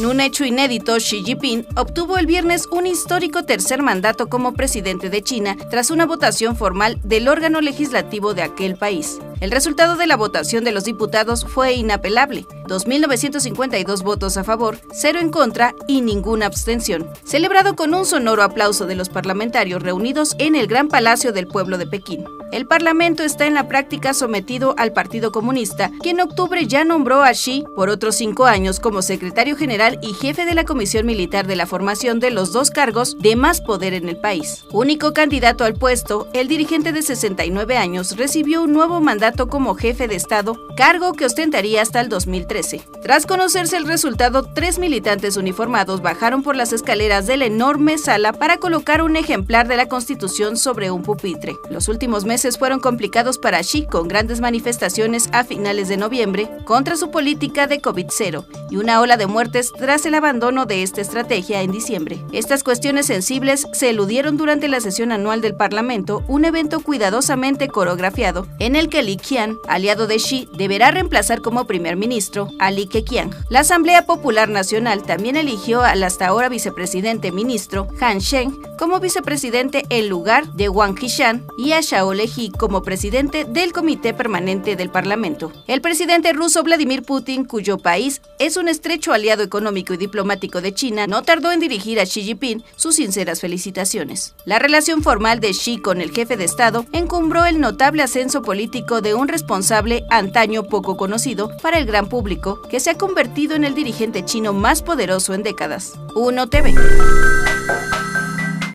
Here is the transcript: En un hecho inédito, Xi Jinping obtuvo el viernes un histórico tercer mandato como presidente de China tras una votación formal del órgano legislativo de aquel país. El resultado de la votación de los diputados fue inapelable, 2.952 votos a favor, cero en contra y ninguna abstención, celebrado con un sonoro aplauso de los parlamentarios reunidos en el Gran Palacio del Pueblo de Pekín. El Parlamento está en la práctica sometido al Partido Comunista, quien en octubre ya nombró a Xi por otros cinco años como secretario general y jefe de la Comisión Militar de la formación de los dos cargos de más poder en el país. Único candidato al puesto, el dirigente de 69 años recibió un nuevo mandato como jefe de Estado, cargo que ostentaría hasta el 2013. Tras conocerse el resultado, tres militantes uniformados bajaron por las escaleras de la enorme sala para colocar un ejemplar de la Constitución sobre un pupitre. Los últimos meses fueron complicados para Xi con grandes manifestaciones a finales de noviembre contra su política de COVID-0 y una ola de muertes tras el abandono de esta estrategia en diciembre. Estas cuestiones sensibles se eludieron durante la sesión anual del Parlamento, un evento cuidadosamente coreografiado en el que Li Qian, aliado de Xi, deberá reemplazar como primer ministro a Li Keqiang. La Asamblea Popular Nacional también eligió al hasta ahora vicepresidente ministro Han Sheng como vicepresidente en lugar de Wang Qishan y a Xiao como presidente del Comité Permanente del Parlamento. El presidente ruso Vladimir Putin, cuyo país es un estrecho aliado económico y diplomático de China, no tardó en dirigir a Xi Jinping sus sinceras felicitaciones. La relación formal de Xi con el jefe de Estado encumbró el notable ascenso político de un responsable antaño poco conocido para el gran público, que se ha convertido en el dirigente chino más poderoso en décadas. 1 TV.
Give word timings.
En 0.00 0.06
un 0.06 0.20
hecho 0.20 0.46
inédito, 0.46 0.96
Xi 0.96 1.22
Jinping 1.22 1.66
obtuvo 1.76 2.16
el 2.16 2.24
viernes 2.24 2.66
un 2.70 2.86
histórico 2.86 3.42
tercer 3.42 3.82
mandato 3.82 4.30
como 4.30 4.54
presidente 4.54 5.10
de 5.10 5.22
China 5.22 5.58
tras 5.68 5.90
una 5.90 6.06
votación 6.06 6.56
formal 6.56 6.98
del 7.04 7.28
órgano 7.28 7.60
legislativo 7.60 8.32
de 8.32 8.40
aquel 8.40 8.76
país. 8.76 9.18
El 9.40 9.50
resultado 9.50 9.96
de 9.96 10.06
la 10.06 10.16
votación 10.16 10.64
de 10.64 10.72
los 10.72 10.84
diputados 10.84 11.44
fue 11.44 11.74
inapelable, 11.74 12.46
2.952 12.64 14.02
votos 14.02 14.38
a 14.38 14.44
favor, 14.44 14.78
cero 14.90 15.18
en 15.20 15.30
contra 15.30 15.74
y 15.86 16.00
ninguna 16.00 16.46
abstención, 16.46 17.06
celebrado 17.22 17.76
con 17.76 17.92
un 17.92 18.06
sonoro 18.06 18.42
aplauso 18.42 18.86
de 18.86 18.94
los 18.94 19.10
parlamentarios 19.10 19.82
reunidos 19.82 20.34
en 20.38 20.56
el 20.56 20.66
Gran 20.66 20.88
Palacio 20.88 21.32
del 21.32 21.46
Pueblo 21.46 21.76
de 21.76 21.86
Pekín. 21.86 22.24
El 22.52 22.66
Parlamento 22.66 23.22
está 23.22 23.46
en 23.46 23.54
la 23.54 23.68
práctica 23.68 24.12
sometido 24.12 24.74
al 24.76 24.92
Partido 24.92 25.30
Comunista, 25.30 25.92
quien 26.02 26.16
en 26.18 26.22
octubre 26.22 26.66
ya 26.66 26.84
nombró 26.84 27.22
a 27.22 27.30
Xi 27.30 27.64
por 27.76 27.88
otros 27.90 28.16
cinco 28.16 28.46
años 28.46 28.80
como 28.80 29.02
secretario 29.02 29.56
general 29.56 30.00
y 30.02 30.14
jefe 30.14 30.44
de 30.44 30.56
la 30.56 30.64
Comisión 30.64 31.06
Militar 31.06 31.46
de 31.46 31.54
la 31.54 31.66
formación 31.66 32.18
de 32.18 32.32
los 32.32 32.52
dos 32.52 32.72
cargos 32.72 33.16
de 33.18 33.36
más 33.36 33.60
poder 33.60 33.94
en 33.94 34.08
el 34.08 34.16
país. 34.16 34.64
Único 34.72 35.12
candidato 35.12 35.62
al 35.62 35.74
puesto, 35.74 36.26
el 36.32 36.48
dirigente 36.48 36.90
de 36.92 37.02
69 37.02 37.76
años 37.76 38.16
recibió 38.16 38.64
un 38.64 38.72
nuevo 38.72 39.00
mandato 39.00 39.46
como 39.46 39.76
jefe 39.76 40.08
de 40.08 40.16
Estado, 40.16 40.56
cargo 40.76 41.12
que 41.12 41.26
ostentaría 41.26 41.82
hasta 41.82 42.00
el 42.00 42.08
2013. 42.08 42.82
Tras 43.00 43.26
conocerse 43.26 43.76
el 43.76 43.86
resultado, 43.86 44.42
tres 44.42 44.80
militantes 44.80 45.36
uniformados 45.36 46.02
bajaron 46.02 46.42
por 46.42 46.56
las 46.56 46.72
escaleras 46.72 47.28
de 47.28 47.36
la 47.36 47.46
enorme 47.46 47.96
sala 47.96 48.32
para 48.32 48.56
colocar 48.56 49.02
un 49.02 49.14
ejemplar 49.14 49.68
de 49.68 49.76
la 49.76 49.88
Constitución 49.88 50.56
sobre 50.56 50.90
un 50.90 51.02
pupitre. 51.02 51.56
Los 51.70 51.86
últimos 51.86 52.24
meses 52.24 52.39
fueron 52.58 52.80
complicados 52.80 53.38
para 53.38 53.60
Xi 53.60 53.86
con 53.86 54.08
grandes 54.08 54.40
manifestaciones 54.40 55.28
a 55.32 55.44
finales 55.44 55.88
de 55.88 55.96
noviembre 55.96 56.50
contra 56.64 56.96
su 56.96 57.10
política 57.10 57.66
de 57.66 57.82
COVID-0 57.82 58.44
y 58.70 58.76
una 58.76 59.00
ola 59.00 59.16
de 59.16 59.26
muertes 59.26 59.72
tras 59.76 60.06
el 60.06 60.14
abandono 60.14 60.64
de 60.64 60.82
esta 60.82 61.00
estrategia 61.00 61.62
en 61.62 61.70
diciembre. 61.70 62.24
Estas 62.32 62.62
cuestiones 62.62 63.06
sensibles 63.06 63.66
se 63.72 63.90
eludieron 63.90 64.36
durante 64.36 64.68
la 64.68 64.80
sesión 64.80 65.12
anual 65.12 65.40
del 65.40 65.54
Parlamento, 65.54 66.24
un 66.28 66.44
evento 66.44 66.80
cuidadosamente 66.80 67.68
coreografiado 67.68 68.46
en 68.58 68.76
el 68.76 68.88
que 68.88 69.02
Li 69.02 69.16
Qian, 69.16 69.58
aliado 69.68 70.06
de 70.06 70.16
Xi, 70.16 70.48
deberá 70.56 70.90
reemplazar 70.90 71.42
como 71.42 71.66
primer 71.66 71.96
ministro 71.96 72.48
a 72.58 72.70
Li 72.70 72.86
Keqiang. 72.86 73.30
La 73.50 73.60
Asamblea 73.60 74.06
Popular 74.06 74.48
Nacional 74.48 75.02
también 75.02 75.36
eligió 75.36 75.82
al 75.82 76.02
hasta 76.02 76.26
ahora 76.26 76.48
vicepresidente 76.48 77.32
ministro 77.32 77.86
Han 78.00 78.18
Sheng 78.18 78.60
como 78.78 78.98
vicepresidente 78.98 79.84
en 79.90 80.08
lugar 80.08 80.52
de 80.54 80.70
Wang 80.70 80.94
Qishan 80.94 81.46
y 81.58 81.72
a 81.72 81.82
Xiao 81.82 82.14
como 82.58 82.82
presidente 82.82 83.44
del 83.44 83.72
Comité 83.72 84.14
Permanente 84.14 84.76
del 84.76 84.90
Parlamento. 84.90 85.52
El 85.66 85.80
presidente 85.80 86.32
ruso 86.32 86.62
Vladimir 86.62 87.02
Putin, 87.02 87.44
cuyo 87.44 87.78
país 87.78 88.22
es 88.38 88.56
un 88.56 88.68
estrecho 88.68 89.12
aliado 89.12 89.42
económico 89.42 89.94
y 89.94 89.96
diplomático 89.96 90.60
de 90.60 90.72
China, 90.72 91.06
no 91.06 91.22
tardó 91.22 91.50
en 91.50 91.60
dirigir 91.60 91.98
a 91.98 92.04
Xi 92.04 92.22
Jinping 92.22 92.62
sus 92.76 92.96
sinceras 92.96 93.40
felicitaciones. 93.40 94.34
La 94.44 94.58
relación 94.58 95.02
formal 95.02 95.40
de 95.40 95.50
Xi 95.50 95.78
con 95.78 96.00
el 96.00 96.12
jefe 96.12 96.36
de 96.36 96.44
Estado 96.44 96.86
encumbró 96.92 97.44
el 97.44 97.60
notable 97.60 98.02
ascenso 98.02 98.42
político 98.42 99.00
de 99.00 99.14
un 99.14 99.28
responsable 99.28 100.04
antaño 100.10 100.64
poco 100.64 100.96
conocido 100.96 101.50
para 101.62 101.78
el 101.78 101.86
gran 101.86 102.08
público, 102.08 102.62
que 102.70 102.80
se 102.80 102.90
ha 102.90 102.98
convertido 102.98 103.56
en 103.56 103.64
el 103.64 103.74
dirigente 103.74 104.24
chino 104.24 104.52
más 104.52 104.82
poderoso 104.82 105.34
en 105.34 105.42
décadas. 105.42 105.94
1 106.14 106.48
TV. 106.48 106.74